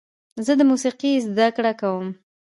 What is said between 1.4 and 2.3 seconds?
کړه کوم.